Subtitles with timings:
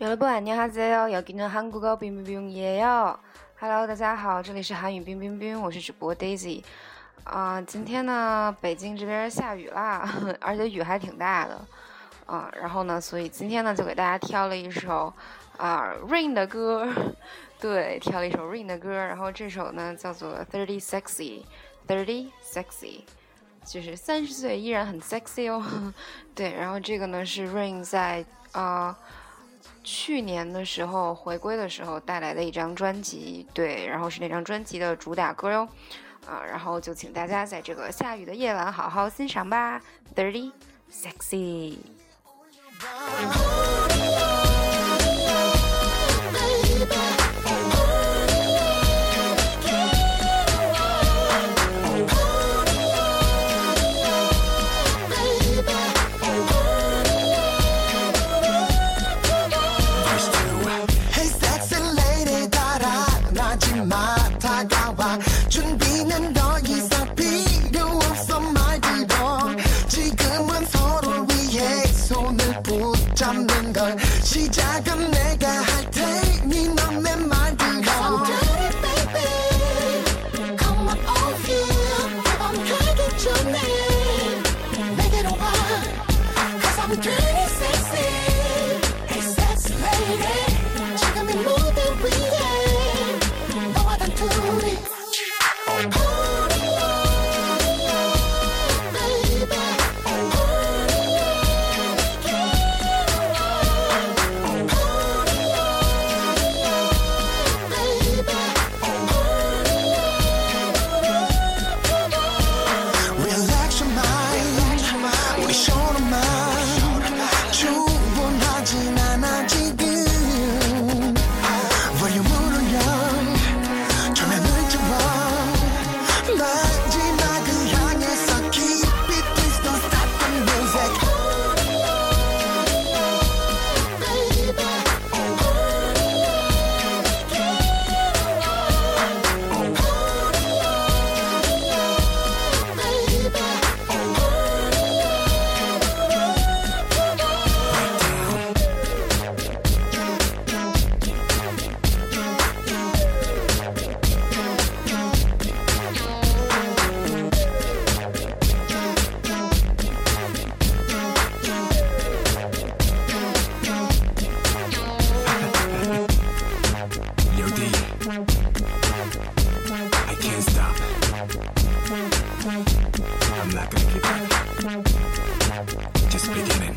[0.00, 1.12] 여러분 안녕하세요.
[1.12, 3.18] 여기는 한국어 빙빙빙이에요.
[3.58, 6.62] Hello，大家好，这里是韩语冰冰冰，我是主播 Daisy。
[7.24, 10.06] 啊、今天呢，北京这边下雨啦，
[10.40, 11.58] 而且雨还挺大的。
[12.26, 15.12] 啊、然后呢，所以今天呢，就给大家挑了一首
[15.56, 16.86] 啊、Rain 的歌，
[17.58, 18.92] 对，挑了一首 Rain 的歌。
[18.92, 23.00] 然后这首呢叫做 Thirty Sexy，Thirty Sexy，
[23.64, 25.64] 就是三十岁依然很 sexy 哦。
[26.34, 28.98] 对，然后这个呢是 Rain 在啊。
[29.83, 35.67] 去年的时候回归的时候带来的一张专辑，对，然后是那张专辑的主打歌哟，
[36.25, 39.81] 啊，然后就请大家在这个下雨的夜晚好好欣赏吧
[40.15, 40.51] ，Dirty
[40.91, 41.77] Sexy。
[74.71, 75.70] 작은 내가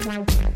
[0.04, 0.53] Tchau.